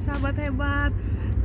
[0.00, 0.92] sahabat hebat.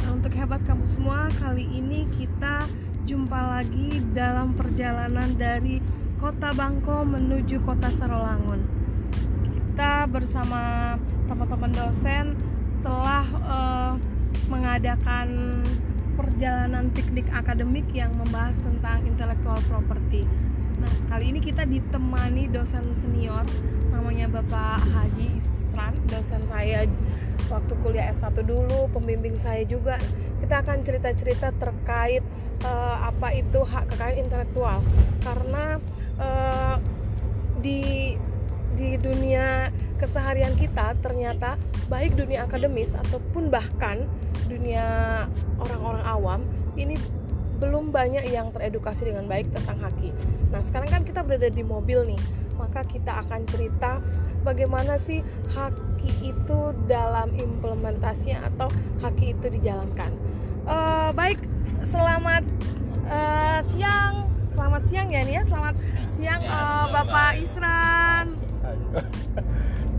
[0.01, 2.65] Nah, Untuk hebat kamu semua Kali ini kita
[3.05, 5.77] jumpa lagi dalam perjalanan dari
[6.17, 8.61] kota Bangko menuju kota Sarolangun
[9.45, 10.95] Kita bersama
[11.29, 12.33] teman-teman dosen
[12.81, 13.93] telah eh,
[14.49, 15.61] mengadakan
[16.17, 20.27] perjalanan piknik akademik yang membahas tentang intellectual property.
[20.81, 23.45] Nah, kali ini kita ditemani dosen senior
[23.93, 26.89] namanya Bapak Haji Isran, dosen saya
[27.51, 29.99] waktu kuliah S1 dulu, pembimbing saya juga.
[30.39, 32.23] Kita akan cerita-cerita terkait
[32.63, 34.79] eh, apa itu hak kekayaan intelektual.
[35.21, 35.77] Karena
[36.17, 36.75] eh,
[37.61, 38.15] di
[38.71, 39.69] di dunia
[39.99, 41.59] keseharian kita ternyata
[41.91, 44.07] baik dunia akademis ataupun bahkan
[44.47, 45.27] dunia
[45.59, 46.41] orang-orang awam
[46.79, 46.95] ini
[47.61, 50.09] belum banyak yang teredukasi dengan baik tentang haki.
[50.49, 52.21] Nah, sekarang kan kita berada di mobil nih,
[52.57, 54.01] maka kita akan cerita
[54.41, 55.21] bagaimana sih
[55.53, 56.59] haki itu
[56.89, 57.29] dalam
[57.71, 58.67] implementasinya atau
[58.99, 60.11] haki itu dijalankan.
[60.67, 61.39] Eh, baik,
[61.87, 62.43] selamat
[63.07, 65.75] eh, siang, selamat siang ya nih ya, selamat
[66.11, 68.25] siang eh, Bapak Isran.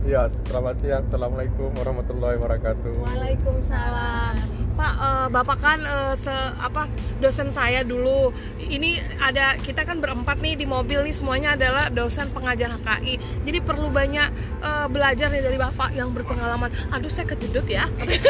[0.03, 1.07] Ya, selamat siang.
[1.07, 3.07] Assalamualaikum warahmatullahi wabarakatuh.
[3.07, 4.62] Waalaikumsalam.
[4.83, 6.91] Pak, eh, Bapak kan eh, se apa
[7.23, 8.35] dosen saya dulu.
[8.59, 13.47] Ini ada kita kan berempat nih di mobil nih semuanya adalah dosen pengajar HKI.
[13.47, 14.27] Jadi perlu banyak
[14.59, 16.67] eh, belajar nih dari Bapak yang berpengalaman.
[16.91, 17.87] Aduh, saya kejedut ya.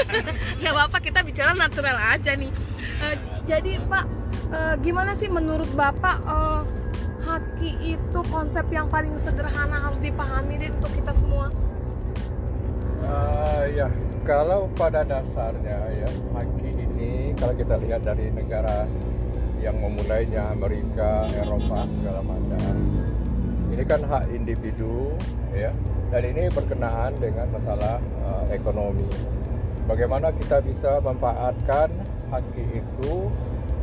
[0.64, 2.54] ya Bapak kita bicara natural aja nih.
[3.02, 3.16] Eh,
[3.50, 4.06] jadi Pak,
[4.54, 6.62] eh, gimana sih menurut Bapak eh,
[7.26, 11.50] haki itu konsep yang paling sederhana harus dipahami deh untuk kita semua?
[13.04, 13.88] Ah, ya,
[14.24, 18.88] kalau pada dasarnya ya, haki ini kalau kita lihat dari negara
[19.60, 22.74] yang memulainya Amerika, Eropa segala macam.
[23.74, 25.16] Ini kan hak individu
[25.56, 25.72] ya.
[26.14, 29.08] Dan ini berkenaan dengan masalah ah, ekonomi.
[29.84, 31.92] Bagaimana kita bisa memanfaatkan
[32.32, 33.28] haki itu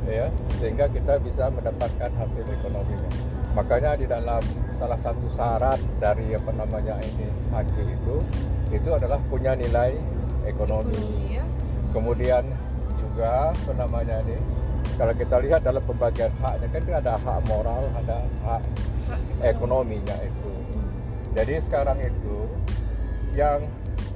[0.09, 3.11] ya sehingga kita bisa mendapatkan hasil ekonominya.
[3.51, 4.43] Makanya di dalam
[4.79, 8.17] salah satu syarat dari apa namanya ini haki itu
[8.71, 9.99] itu adalah punya nilai
[10.47, 11.35] ekonomi.
[11.35, 11.45] ya.
[11.91, 12.47] Kemudian
[12.95, 14.39] juga apa namanya ini
[14.95, 18.63] kalau kita lihat dalam pembagian haknya kan itu ada hak moral, ada hak
[19.43, 20.53] ekonominya itu.
[21.35, 22.47] Jadi sekarang itu
[23.35, 23.67] yang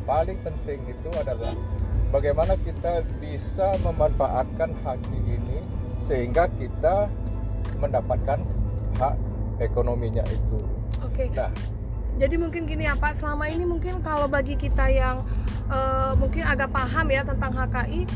[0.05, 1.55] paling penting itu adalah
[2.13, 5.59] bagaimana kita bisa memanfaatkan haki ini
[6.05, 7.09] sehingga kita
[7.81, 8.39] mendapatkan
[8.99, 9.15] hak
[9.63, 10.59] ekonominya itu.
[11.05, 11.31] Oke.
[11.35, 11.51] Nah,
[12.15, 15.27] Jadi mungkin gini ya Pak, selama ini mungkin kalau bagi kita yang
[15.67, 18.07] eh, mungkin agak paham ya tentang HKI,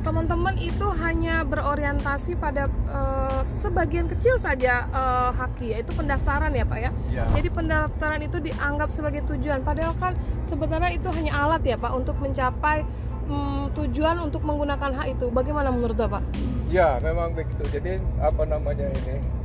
[0.00, 6.78] teman-teman itu hanya berorientasi pada eh, sebagian kecil saja eh, haki, yaitu pendaftaran ya Pak
[6.88, 6.90] ya.
[7.12, 7.24] ya.
[7.36, 10.16] Jadi pendaftaran itu dianggap sebagai tujuan, padahal kan
[10.48, 12.80] sebenarnya itu hanya alat ya Pak untuk mencapai
[13.28, 15.28] mm, tujuan untuk menggunakan hak itu.
[15.28, 16.24] Bagaimana menurut Bapak?
[16.72, 17.60] Ya, memang begitu.
[17.68, 19.43] Jadi apa namanya ini?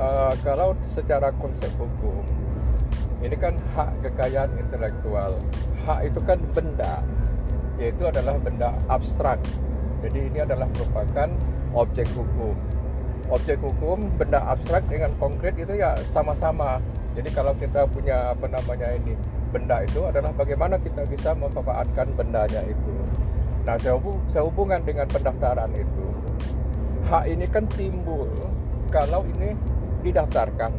[0.00, 2.24] Eh, kalau secara konsep hukum,
[3.20, 5.36] ini kan hak kekayaan intelektual.
[5.84, 7.04] Hak itu kan benda,
[7.76, 9.36] yaitu adalah benda abstrak.
[10.00, 11.28] Jadi ini adalah merupakan
[11.76, 12.56] objek hukum.
[13.30, 16.80] Objek hukum, benda abstrak dengan konkret itu ya sama-sama.
[17.14, 19.14] Jadi kalau kita punya apa namanya ini
[19.52, 22.94] benda itu adalah bagaimana kita bisa memanfaatkan bendanya itu.
[23.60, 26.06] Nah, sehubung- sehubungan dengan pendaftaran itu,
[27.12, 28.30] hak ini kan timbul
[28.88, 29.52] kalau ini
[30.00, 30.72] didaftarkan.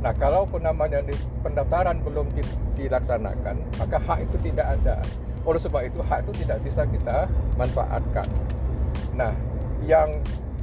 [0.00, 1.04] Nah, kalau namanya
[1.44, 4.96] pendaftaran belum di- dilaksanakan, maka hak itu tidak ada.
[5.44, 7.28] Oleh sebab itu hak itu tidak bisa kita
[7.60, 8.28] manfaatkan.
[9.12, 9.32] Nah,
[9.84, 10.20] yang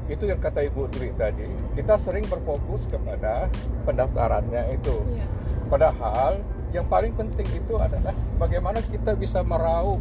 [0.08, 1.46] itu yang kata Ibu Dwi tadi,
[1.76, 3.52] kita sering berfokus kepada
[3.84, 4.96] pendaftarannya itu.
[5.14, 5.26] Iya.
[5.68, 6.40] Padahal
[6.72, 10.00] yang paling penting itu adalah bagaimana kita bisa meraup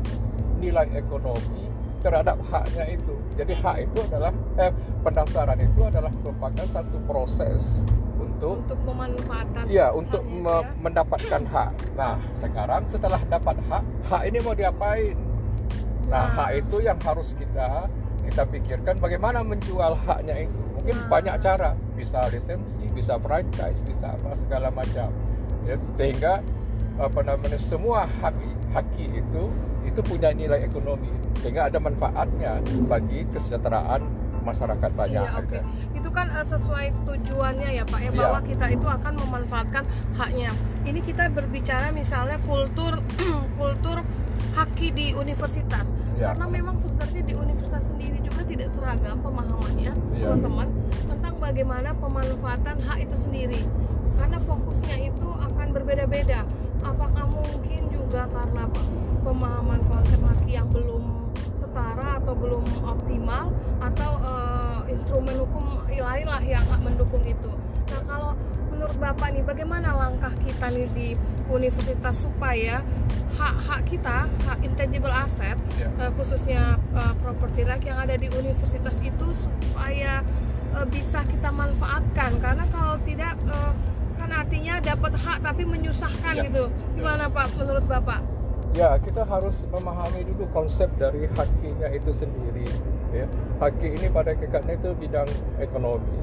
[0.63, 1.66] nilai ekonomi
[2.07, 3.15] terhadap haknya itu.
[3.35, 4.71] Jadi hak itu adalah eh,
[5.03, 7.83] pendaftaran itu adalah merupakan satu proses
[8.17, 9.63] untuk Untuk pemanfaatan.
[9.67, 10.71] ya untuk me- ya.
[10.79, 11.71] mendapatkan hak.
[11.95, 15.19] Nah, sekarang setelah dapat hak, hak ini mau diapain?
[16.07, 16.27] Nah, Nah.
[16.33, 17.91] hak itu yang harus kita
[18.23, 20.63] kita pikirkan bagaimana menjual haknya itu.
[20.75, 21.09] Mungkin Nah.
[21.09, 25.11] banyak cara, bisa lisensi, bisa franchise, bisa apa segala macam.
[25.63, 26.43] Ya, sehingga
[26.97, 28.33] apa namanya semua hak
[28.73, 29.43] haki itu
[29.85, 31.09] itu punya nilai ekonomi
[31.39, 34.01] sehingga ada manfaatnya bagi kesejahteraan
[34.43, 35.19] masyarakat banyak.
[35.21, 35.59] Iya, oke.
[35.59, 35.61] ada.
[35.93, 38.19] Itu kan eh, sesuai tujuannya ya Pak ya Iya.
[38.21, 39.83] bahwa kita itu akan memanfaatkan
[40.15, 40.51] haknya.
[40.83, 43.03] Ini kita berbicara misalnya kultur
[43.59, 44.07] kultur
[44.55, 45.91] haki di universitas.
[46.15, 46.33] Iya.
[46.33, 50.27] Karena memang sebenarnya di universitas sendiri juga tidak seragam pemahamannya, Iya.
[50.31, 50.69] teman-teman,
[51.05, 53.61] tentang bagaimana pemanfaatan hak itu sendiri.
[54.17, 56.47] Karena fokusnya itu akan berbeda-beda.
[56.81, 58.89] Apakah mungkin juga karena pe-
[59.21, 60.96] pemahaman konsep haki yang belum
[61.77, 63.53] setara atau belum optimal
[63.85, 67.53] atau uh, instrumen hukum lain lah yang mendukung itu.
[67.93, 68.33] Nah kalau
[68.73, 71.09] menurut bapak nih bagaimana langkah kita nih di
[71.53, 72.81] universitas supaya
[73.37, 75.93] hak-hak kita hak intangible asset yeah.
[76.01, 76.09] Ya.
[76.09, 76.63] uh, khususnya
[76.97, 80.25] uh, property right yang ada di universitas itu supaya
[80.73, 83.77] uh, bisa kita manfaatkan karena kalau tidak uh,
[84.17, 86.45] kan artinya dapat hak tapi menyusahkan yeah.
[86.49, 88.25] gitu gimana pak menurut bapak
[88.77, 92.69] ya kita harus memahami dulu konsep dari hakinya itu sendiri
[93.11, 93.25] ya.
[93.57, 96.21] Haki ini pada kekatnya itu bidang ekonomi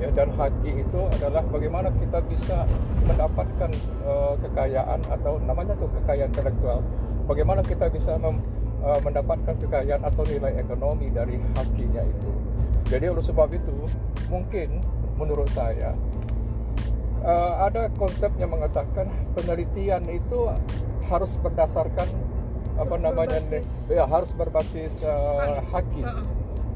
[0.00, 0.08] ya.
[0.16, 2.64] Dan haki itu adalah bagaimana kita bisa
[3.04, 3.70] mendapatkan
[4.08, 6.80] uh, kekayaan atau namanya tuh kekayaan intelektual.
[7.28, 8.40] Bagaimana kita bisa mem,
[8.80, 12.32] uh, mendapatkan kekayaan atau nilai ekonomi dari hakinya itu.
[12.88, 13.76] Jadi oleh sebab itu
[14.32, 14.80] mungkin
[15.20, 15.92] menurut saya
[17.22, 20.48] uh, ada konsep yang mengatakan penelitian itu
[21.08, 22.08] harus berdasarkan
[22.80, 26.04] apa namanya nih ya harus berbasis uh, haki.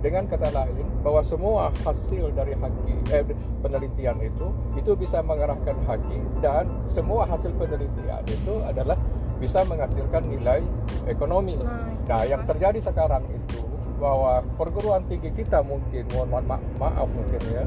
[0.04, 3.24] Dengan kata lain bahwa semua hasil dari haki eh,
[3.64, 9.00] penelitian itu itu bisa mengarahkan haki dan semua hasil penelitian itu adalah
[9.40, 10.60] bisa menghasilkan nilai
[11.08, 11.56] ekonomi.
[11.56, 13.64] Nah, nah yang terjadi sekarang itu
[13.96, 17.64] bahwa perguruan tinggi kita mungkin mohon ma maaf mungkin ya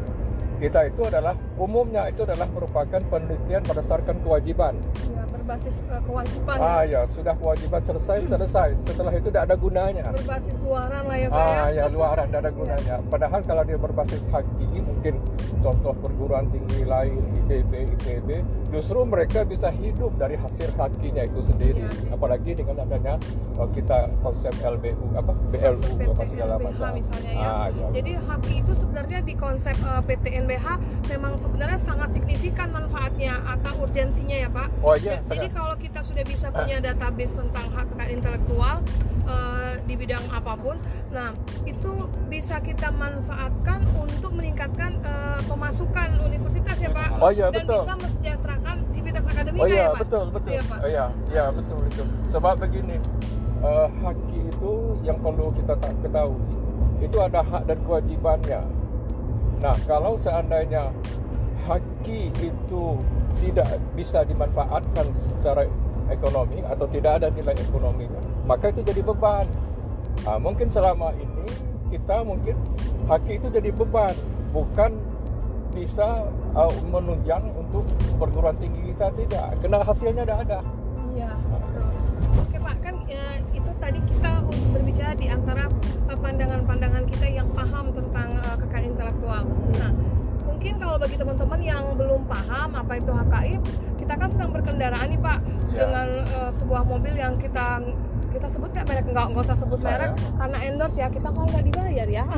[0.58, 4.74] kita itu adalah umumnya itu adalah merupakan penelitian berdasarkan kewajiban.
[5.14, 6.58] Ya, berbasis uh, kewajiban.
[6.58, 8.70] Ah ya, sudah kewajiban selesai selesai.
[8.84, 10.06] Setelah itu tidak ada gunanya.
[10.14, 11.38] Berbasis luaran lah ya Pak.
[11.38, 12.96] Ah ya, ya luaran tidak ada gunanya.
[12.98, 13.06] Ya.
[13.06, 15.14] Padahal kalau dia berbasis hakiki mungkin
[15.62, 18.30] contoh perguruan tinggi lain ITB, ITB,
[18.74, 21.86] justru mereka bisa hidup dari hasil hakinya itu sendiri.
[21.86, 22.18] Ya.
[22.18, 23.22] Apalagi dengan adanya
[23.62, 26.92] uh, kita konsep LBU apa BLU apa segala macam.
[26.98, 27.46] misalnya ya.
[27.46, 27.88] Ah, ya.
[27.94, 30.68] Jadi haki itu sebenarnya di konsep uh, PTN BH
[31.12, 34.68] memang sebenarnya sangat signifikan manfaatnya atau urgensinya ya Pak.
[34.80, 35.20] Oh iya.
[35.28, 38.76] Jadi kalau kita sudah bisa punya database tentang hak kekayaan intelektual
[39.28, 40.80] uh, di bidang apa pun,
[41.12, 41.36] nah
[41.68, 47.10] itu bisa kita manfaatkan untuk meningkatkan uh, pemasukan universitas ya Pak.
[47.20, 47.84] Oh iya Dan betul.
[47.84, 50.00] bisa mesejahterakan civitas akademika oh, iya, ya Pak.
[50.08, 50.52] Betul betul.
[50.56, 50.80] Iya Pak.
[50.80, 52.04] Oh iya iya betul itu.
[52.32, 52.96] Sebab begini,
[53.62, 54.72] uh, haki itu
[55.04, 56.56] yang perlu kita ketahui
[56.98, 58.62] itu ada hak dan kewajibannya
[59.58, 60.94] Nah, kalau seandainya
[61.66, 62.84] haki itu
[63.42, 63.68] tidak
[63.98, 65.66] bisa dimanfaatkan secara
[66.08, 69.50] ekonomi atau tidak ada nilai ekonominya, maka itu jadi beban.
[70.24, 71.46] Nah, mungkin selama ini
[71.90, 72.56] kita mungkin
[73.10, 74.16] haki itu jadi beban,
[74.54, 74.96] bukan
[75.76, 76.26] bisa
[76.58, 77.86] uh, menunjang untuk
[78.18, 80.60] perguruan tinggi kita tidak, karena hasilnya tidak ada.
[81.18, 81.32] Iya.
[82.38, 84.32] Oke Pak, kan ya, itu tadi kita
[84.74, 85.66] berbicara di antara
[86.08, 88.07] pandangan-pandangan kita yang paham tentang
[89.28, 89.44] intelektual.
[89.78, 89.92] Nah,
[90.48, 93.56] mungkin kalau bagi teman-teman yang belum paham apa itu HKI,
[94.00, 95.40] kita kan sedang berkendaraan nih Pak
[95.76, 95.80] ya.
[95.84, 96.08] dengan
[96.40, 97.84] uh, sebuah mobil yang kita
[98.28, 101.66] kita sebut kayak merek nggak nggak usah sebut merek karena endorse ya kita kalau nggak
[101.68, 102.26] dibayar ya.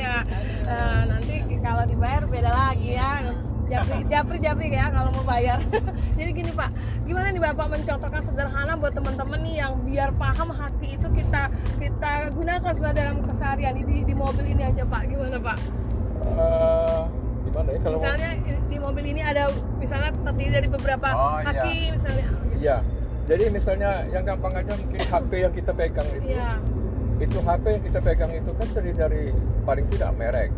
[0.00, 0.24] Ya
[0.66, 3.34] uh, nanti kalau dibayar beda lagi ya.
[3.70, 5.62] Japri japri japri ya kalau mau bayar
[6.20, 6.70] jadi gini pak
[7.08, 11.48] gimana nih bapak mencontohkan sederhana buat teman-teman nih yang biar paham hati itu kita
[11.80, 15.58] kita gunakan sebenarnya dalam keseharian di, di mobil ini aja pak gimana pak
[16.28, 17.08] uh,
[17.48, 18.30] gimana ya kalau misalnya
[18.68, 19.42] di mobil ini ada
[19.80, 21.48] misalnya terdiri dari beberapa oh, iya.
[21.48, 21.90] haki iya.
[21.96, 22.56] misalnya gitu.
[22.60, 22.76] iya
[23.24, 26.50] jadi misalnya yang gampang aja mungkin HP yang kita pegang itu iya.
[27.16, 29.22] itu HP yang kita pegang itu kan terdiri dari
[29.64, 30.52] paling tidak merek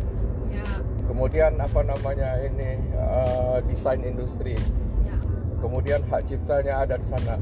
[1.03, 4.57] kemudian apa namanya ini uh, desain industri.
[5.63, 7.39] Kemudian hak ciptanya ada di sana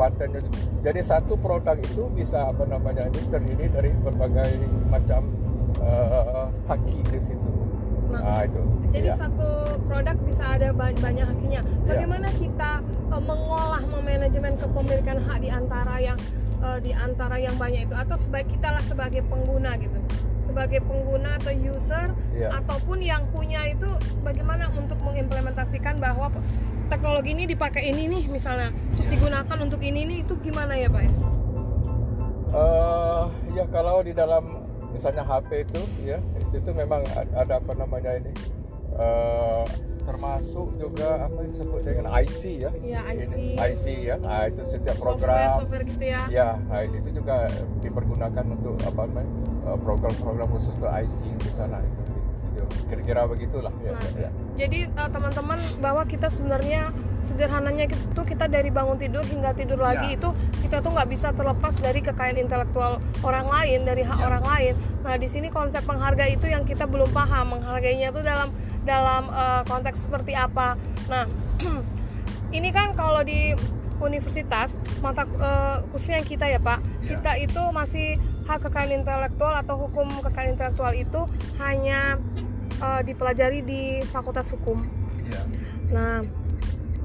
[0.00, 0.40] patennya
[0.80, 4.56] jadi satu produk itu bisa apa namanya ini terdiri dari berbagai
[4.88, 5.28] macam
[5.84, 7.50] uh, haki di situ
[8.08, 9.16] nah, nah itu jadi ya.
[9.20, 11.84] satu produk bisa ada banyak hakinya ya.
[11.84, 12.38] bagaimana ya.
[12.40, 12.70] kita
[13.12, 16.18] uh, mengolah memanajemen kepemilikan hak di antara yang
[16.64, 20.00] uh, di antara yang banyak itu atau sebaik kita lah sebagai pengguna gitu
[20.48, 22.56] sebagai pengguna atau user yeah.
[22.56, 23.92] ataupun yang punya itu
[24.24, 26.32] bagaimana untuk mengimplementasikan bahwa
[26.88, 31.04] teknologi ini dipakai ini nih misalnya terus digunakan untuk ini nih itu gimana ya pak?
[32.48, 37.04] Uh, ya kalau di dalam misalnya HP itu ya itu, itu memang
[37.36, 38.32] ada apa namanya ini
[38.96, 39.64] uh,
[40.08, 42.70] termasuk juga apa yang disebut dengan IC ya.
[42.80, 43.32] Iya, IC.
[43.36, 44.16] Ini, IC ya.
[44.16, 46.22] Nah, itu setiap program software, software gitu ya.
[46.32, 47.36] Ya, nah, itu juga
[47.84, 49.30] dipergunakan untuk apa namanya?
[49.68, 52.02] Eh, program-program khusus untuk IC di sana itu.
[52.88, 53.92] Kira-kira begitulah ya.
[53.92, 54.30] Nah, ya.
[54.56, 56.90] Jadi uh, teman-teman bahwa kita sebenarnya
[57.22, 60.16] sederhananya itu kita dari bangun tidur hingga tidur lagi ya.
[60.16, 60.28] itu
[60.64, 64.24] kita tuh nggak bisa terlepas dari kekayaan intelektual orang lain dari hak ya.
[64.26, 64.72] orang lain.
[65.04, 68.48] Nah di sini konsep pengharga itu yang kita belum paham menghargainya itu dalam
[68.86, 70.78] dalam uh, konteks seperti apa.
[71.10, 71.26] Nah
[72.58, 73.52] ini kan kalau di
[73.98, 74.70] universitas
[75.02, 77.16] mata uh, khususnya kita ya Pak Ya.
[77.18, 81.24] kita itu masih hak kekayaan intelektual atau hukum kekayaan intelektual itu
[81.58, 82.20] hanya
[82.84, 84.86] uh, dipelajari di Fakultas Hukum
[85.28, 85.42] Iya.
[85.92, 86.16] Nah,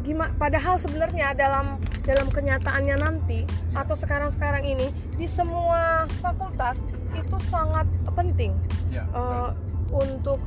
[0.03, 0.31] gimana?
[0.35, 3.39] Padahal sebenarnya dalam dalam kenyataannya nanti
[3.71, 6.75] atau sekarang-sekarang ini di semua fakultas
[7.13, 8.51] itu sangat penting
[8.89, 9.07] Iya.
[9.07, 9.49] eh,
[9.89, 10.37] untuk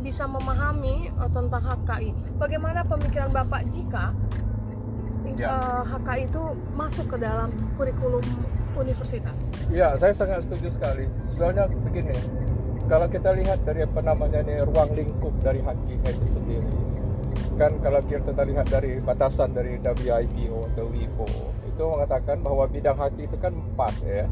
[0.00, 2.10] bisa memahami eh, tentang HKI.
[2.36, 4.10] Bagaimana pemikiran Bapak jika
[5.32, 5.48] Ya.
[5.48, 6.42] eh, HKI itu
[6.72, 8.20] masuk ke dalam kurikulum
[8.74, 9.48] universitas?
[9.68, 11.04] Iya, saya sangat setuju sekali.
[11.32, 12.12] Soalnya begini,
[12.84, 16.68] kalau kita lihat dari apa namanya ini ruang lingkup dari hakinya itu sendiri,
[17.56, 21.26] kan kalau kita lihat dari batasan dari WIPO atau WIPO
[21.68, 24.28] itu mengatakan bahwa bidang haki itu kan empat ya,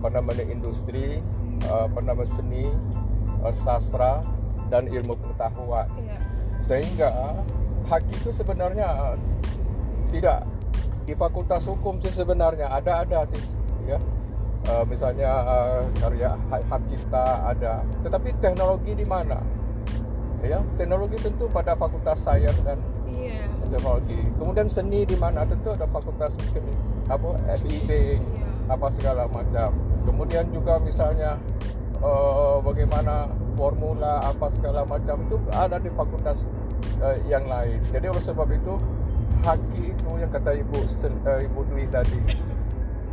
[0.00, 1.20] apa namanya industri,
[1.64, 2.68] eh, apa namanya seni,
[3.44, 4.20] eh, sastra,
[4.68, 5.88] dan ilmu pengetahuan.
[6.00, 6.18] Iya.
[6.64, 7.36] sehingga
[7.92, 9.16] haki itu sebenarnya eh,
[10.12, 10.48] tidak.
[11.04, 13.44] Di fakultas hukum sih sebenarnya ada ada sih
[13.84, 14.00] ya.
[14.88, 15.28] Misalnya
[16.00, 17.84] karya hak, hak cipta ada.
[18.00, 19.36] Tetapi teknologi di mana
[20.44, 23.46] ya teknologi tentu pada fakultas sains dan Iya.
[23.64, 26.64] teknologi kemudian seni di mana tentu ada fakultas mungkin
[27.06, 27.28] apa
[27.62, 28.18] FIB Iya.
[28.68, 29.70] apa segala macam
[30.02, 31.38] kemudian juga misalnya
[31.96, 36.42] eh, bagaimana formula apa segala macam itu ada di fakultas
[37.00, 38.74] eh, yang lain jadi oleh sebab itu
[39.40, 42.20] haki itu yang kata ibu eh, ibu Dwi tadi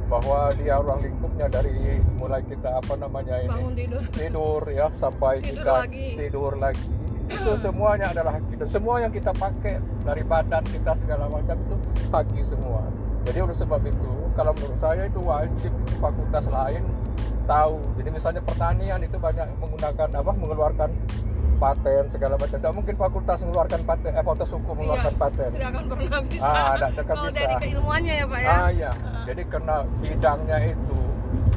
[0.08, 4.04] bahwa dia ruang lingkupnya dari mulai kita apa namanya ini Bangun tidur.
[4.12, 6.08] tidur ya sampai Tidur kita lagi.
[6.20, 6.84] tidur lagi
[7.32, 11.76] itu semuanya adalah haki dan semua yang kita pakai dari badan kita segala macam itu
[12.12, 12.82] haki semua
[13.24, 16.84] jadi oleh sebab itu kalau menurut saya itu wajib fakultas lain
[17.46, 20.90] tahu jadi misalnya pertanian itu banyak menggunakan apa mengeluarkan
[21.58, 25.22] paten segala macam tidak mungkin fakultas mengeluarkan paten eh fakultas hukum mengeluarkan Iya.
[25.22, 26.42] paten Tidak akan pernah bisa.
[26.42, 27.38] Ah, tidak akan Kalau bisa.
[27.38, 28.50] dari keilmuannya ya Pak ya.
[28.50, 28.92] Ah ya,
[29.30, 31.00] jadi karena bidangnya itu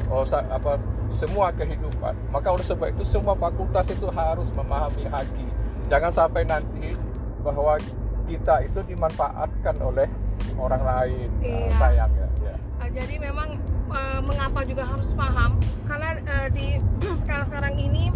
[0.05, 0.71] oh apa
[1.09, 5.44] semua kehidupan, maka oleh sebab itu semua fakultas itu harus memahami haki.
[5.85, 6.97] Jangan sampai nanti
[7.45, 7.77] bahwa
[8.25, 10.09] kita itu dimanfaatkan oleh
[10.57, 11.29] orang lain.
[11.29, 11.77] Ah, Iya.
[11.77, 12.27] sayang ya.
[12.41, 12.55] ya.
[12.81, 13.49] Ah, jadi memang
[13.91, 16.67] eh, mengapa juga harus paham karena eh, di
[17.21, 18.09] sekarang-sekarang ini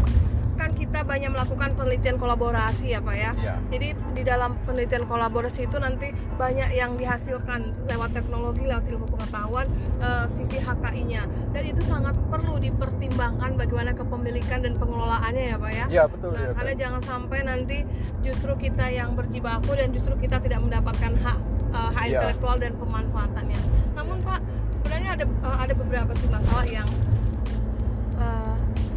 [0.60, 3.32] kan kita banyak melakukan penelitian kolaborasi ya Pak ya.
[3.40, 3.56] Iya.
[3.72, 9.72] Jadi di dalam penelitian kolaborasi itu nanti banyak yang dihasilkan lewat teknologi, lewat ilmu pengetahuan
[10.04, 11.24] eh, sisi HKI-nya.
[11.56, 15.86] Dan itu sangat perlu dipertimbangkan bagaimana kepemilikan dan pengelolaannya ya Pak ya.
[15.88, 16.36] Iya betul.
[16.36, 16.84] Nah, ya, karena betul.
[16.84, 17.78] jangan sampai nanti
[18.20, 21.38] justru kita yang berjibaku dan justru kita tidak mendapatkan hak
[21.72, 22.20] eh, hak Iya.
[22.20, 23.60] intelektual dan pemanfaatannya.
[23.96, 24.40] Namun Pak,
[24.76, 26.90] sebenarnya ada eh, ada beberapa sih masalah yang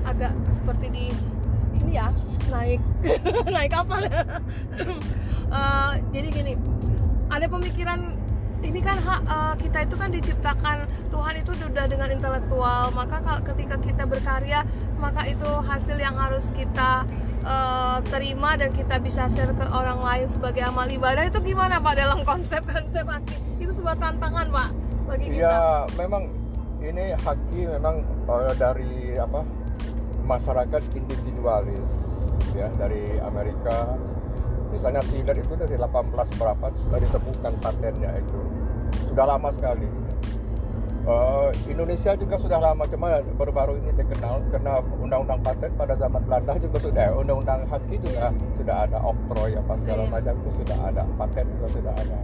[0.03, 1.07] agak seperti di
[1.83, 2.09] ini ya
[2.53, 2.81] naik.
[3.55, 4.01] Naik kapal.
[5.53, 6.53] Eh, jadi gini,
[7.29, 8.17] ada pemikiran
[8.63, 10.77] ini kan hak eh, kita itu kan diciptakan
[11.11, 14.63] Tuhan itu sudah dengan intelektual maka ketika kita berkarya
[15.03, 17.05] maka itu hasil yang harus kita
[17.43, 21.27] eh, terima dan kita bisa share ke orang lain sebagai amal ibadah.
[21.27, 23.35] Itu gimana pak dalam konsep konsep hati?
[23.59, 24.69] Itu sebuah tantangan pak
[25.11, 25.53] bagi kita.
[25.53, 26.31] Ya memang
[26.83, 29.43] ini haki memang eh, dari apa
[30.23, 31.91] masyarakat individualis
[32.53, 33.97] ya dari Amerika.
[34.73, 38.41] Misalnya siler itu dari 18 berapa sudah ditemukan patennya itu.
[39.13, 39.85] Sudah lama sekali.
[41.03, 46.55] Eh, Indonesia juga sudah lama cuma baru-baru ini dikenal karena undang-undang paten pada zaman Belanda
[46.57, 50.13] juga sudah undang-undang haki juga sudah ada oktroy apa segala Iya.
[50.15, 52.17] macam itu sudah ada paten juga sudah ada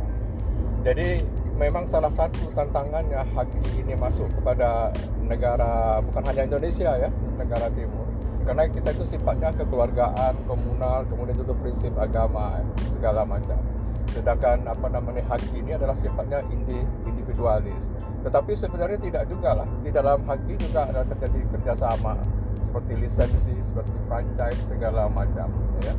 [0.87, 1.27] jadi
[1.59, 4.95] memang salah satu tantangannya haki ini masuk kepada
[5.27, 8.07] negara bukan hanya Indonesia ya, negara timur.
[8.47, 12.63] Karena kita itu sifatnya kekeluargaan, komunal, kemudian juga prinsip agama
[12.95, 13.61] segala macam.
[14.09, 17.93] Sedangkan apa namanya haki ini adalah sifatnya indi, individualis.
[18.25, 19.69] Tetapi sebenarnya tidak juga lah.
[19.85, 22.17] Di dalam haki juga ada terjadi kerjasama
[22.65, 25.53] seperti lisensi, seperti franchise segala macam.
[25.85, 25.93] Ya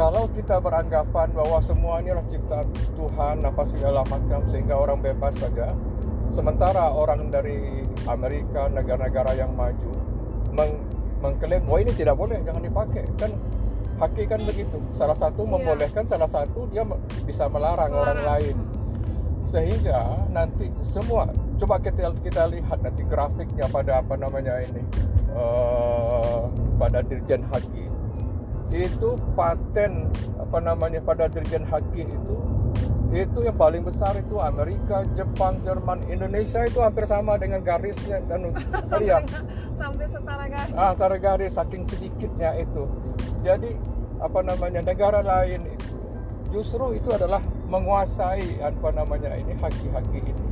[0.00, 2.64] kalau kita beranggapan bahwa semua ini adalah ciptaan
[2.96, 5.76] Tuhan apa segala macam sehingga orang bebas saja.
[6.32, 9.92] Sementara orang dari Amerika negara-negara yang maju
[10.56, 10.80] meng-
[11.20, 13.04] mengklaim bahwa ini tidak boleh jangan dipakai.
[13.20, 13.36] Kan
[14.00, 14.80] haki kan begitu.
[14.96, 15.52] Salah satu Iya.
[15.52, 16.80] membolehkan salah satu dia
[17.28, 18.40] bisa melarang orang Melarang.
[18.40, 18.56] lain.
[19.52, 20.00] Sehingga
[20.32, 21.28] nanti semua
[21.60, 24.80] coba kita kita lihat nanti grafiknya pada apa namanya ini
[25.36, 26.40] eh,
[26.80, 27.89] pada dirjen haki
[28.70, 30.06] itu paten
[30.38, 32.36] apa namanya pada dirjen haki itu
[33.10, 38.54] itu yang paling besar itu Amerika, Jepang, Jerman, Indonesia itu hampir sama dengan garisnya dan
[39.02, 39.26] lihat.
[39.74, 40.74] Sampai setara garis.
[40.78, 42.86] Ah secara garis saking sedikitnya itu.
[43.42, 43.74] Jadi
[44.22, 45.90] apa namanya negara lain itu
[46.54, 50.44] justru itu adalah menguasai apa namanya ini haki-haki ini.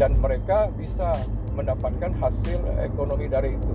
[0.00, 1.12] Dan mereka bisa
[1.52, 3.72] mendapatkan hasil ekonomi dari itu.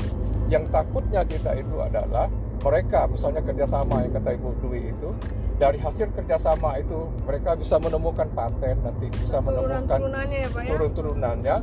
[0.50, 2.26] Yang takutnya kita itu adalah
[2.68, 5.10] mereka misalnya kerjasama yang kata Ibu Dwi itu
[5.58, 10.70] dari hasil kerjasama itu mereka bisa menemukan paten nanti bisa menemukan turun-turunannya ya Pak ya?
[10.70, 11.56] turun-turunannya.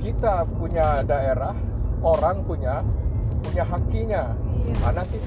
[0.00, 1.52] Kita punya daerah
[2.00, 2.80] orang punya
[3.42, 4.24] punya hakinya.
[4.38, 4.74] Iya.
[4.86, 5.18] Nah, nanti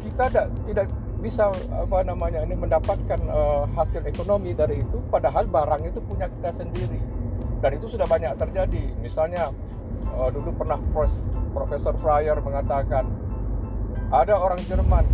[0.00, 0.86] kita tidak tidak
[1.20, 6.50] bisa apa namanya ini mendapatkan eh, hasil ekonomi dari itu padahal barang itu punya kita
[6.56, 7.00] sendiri.
[7.60, 8.84] Dan itu sudah banyak terjadi.
[8.98, 9.52] Misalnya
[10.08, 10.80] eh, dulu pernah
[11.52, 13.23] Profesor Fryer mengatakan
[14.14, 15.04] ada orang Jerman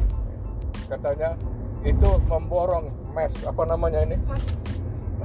[0.90, 1.32] katanya
[1.80, 4.60] itu memborong mes apa namanya ini Mas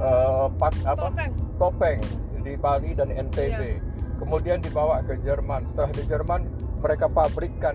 [0.00, 2.00] eh, pat, apa Topeng topeng
[2.46, 3.58] di Bali dan NTB.
[3.58, 3.82] Iya.
[4.22, 5.66] Kemudian dibawa ke Jerman.
[5.74, 6.40] Setelah di Jerman
[6.78, 7.74] mereka pabrikkan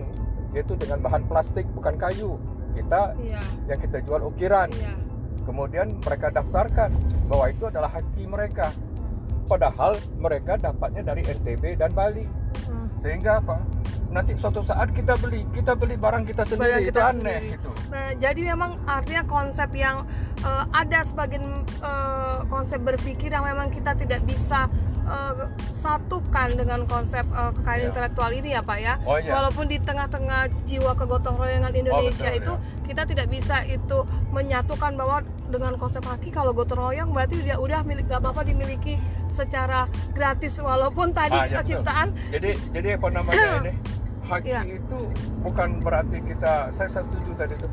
[0.56, 2.40] itu dengan bahan plastik bukan kayu.
[2.72, 4.72] Kita iya yang kita jual ukiran.
[4.72, 4.96] iya
[5.44, 6.94] Kemudian mereka daftarkan
[7.28, 8.72] bahwa itu adalah haki mereka.
[9.44, 12.24] Padahal mereka dapatnya dari NTB dan Bali.
[12.64, 12.88] Hmm.
[12.96, 13.60] Sehingga apa?
[14.12, 17.48] Nanti suatu saat kita beli, kita beli barang kita sendiri Barang itu kita aneh sendiri.
[17.50, 17.70] gitu.
[17.88, 20.04] Nah, jadi memang artinya konsep yang
[20.38, 21.44] eh, ada sebagian
[21.80, 24.68] eh, konsep berpikir yang memang kita tidak bisa
[25.02, 27.88] eh, satukan dengan konsep eh, kekayaan Iya.
[27.88, 28.94] intelektual ini ya Pak ya.
[29.02, 29.32] Oh, iya.
[29.32, 32.52] Walaupun di tengah-tengah jiwa kegotong royongan Indonesia betul, itu
[32.84, 35.16] kita tidak bisa itu menyatukan bahwa
[35.48, 40.60] dengan konsep haki kalau gotong royong berarti dia udah milik gak apa-apa dimiliki secara gratis
[40.60, 41.80] walaupun tadi Ah, ya, betul.
[41.80, 43.72] ciptaan Jadi jadi apa namanya ini?
[44.22, 44.60] Haki Iya.
[44.72, 44.98] itu
[45.40, 47.68] bukan berarti kita saya, saya setuju tadi itu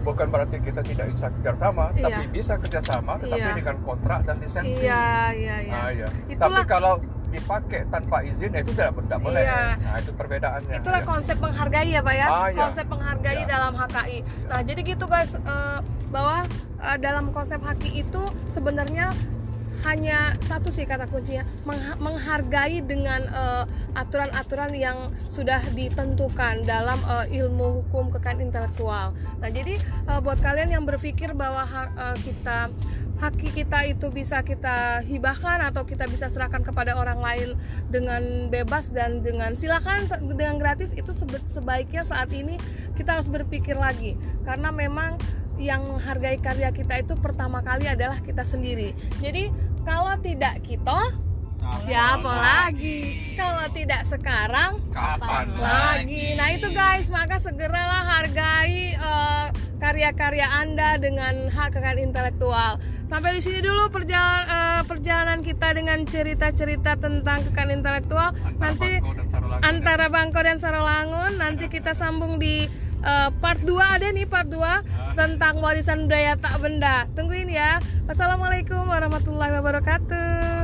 [0.00, 2.04] bukan berarti kita tidak bisa kerjasama, Iya.
[2.08, 3.54] tapi bisa kerjasama, tetapi Iya.
[3.54, 4.80] dengan kontrak dan lisensi.
[4.80, 5.74] iya iya iya.
[5.76, 6.08] Ah, iya.
[6.26, 6.92] Itulah- Tapi kalau
[7.30, 9.44] dipakai tanpa izin itu tidak, tidak boleh.
[9.44, 9.76] Iya.
[9.76, 10.76] Nah itu perbedaannya.
[10.80, 11.06] Itulah ya.
[11.06, 12.26] konsep menghargai ya Pak ya.
[12.26, 12.58] Ah, iya.
[12.58, 13.46] Konsep menghargai Iya.
[13.46, 14.18] dalam HKI.
[14.50, 15.78] Nah, jadi gitu guys eh,
[16.10, 16.36] bahwa
[16.80, 19.12] eh, dalam konsep haki itu sebenarnya
[19.86, 23.64] hanya satu sih kata kuncinya mengha- menghargai dengan eh,
[23.96, 24.98] aturan-aturan yang
[25.32, 29.16] sudah ditentukan dalam eh, ilmu hukum kekayaan intelektual.
[29.40, 31.64] Nah jadi eh, buat kalian yang berpikir bahwa
[31.96, 32.68] eh, kita
[33.20, 37.52] haki kita itu bisa kita hibahkan atau kita bisa serahkan kepada orang lain
[37.92, 41.12] dengan bebas dan dengan silakan dengan gratis itu
[41.44, 42.56] sebaiknya saat ini
[42.96, 44.16] kita harus berpikir lagi
[44.48, 45.20] karena memang
[45.60, 48.96] yang menghargai karya kita itu pertama kali adalah kita sendiri.
[49.20, 49.52] Jadi
[49.84, 51.12] kalau tidak kita
[51.84, 53.00] siapa lagi?
[53.36, 56.34] Kalau tidak sekarang Kapan lagi.
[56.34, 59.46] Nah itu guys, maka segeralah hargai eh,
[59.76, 62.80] karya-karya Anda dengan hak kekayaan intelektual.
[63.06, 68.32] Sampai di sini dulu perjalanan eh, perjalanan kita dengan cerita-cerita tentang kekayaan intelektual.
[68.56, 72.66] Nanti Bangko antara Bangko dan Sarolangun nanti kita sambung di
[73.04, 77.08] eh, part 2 ada nih part 2 tentang warisan budaya tak benda.
[77.16, 77.80] Tungguin ya.
[78.06, 80.59] Wassalamualaikum warahmatullahi wabarakatuh.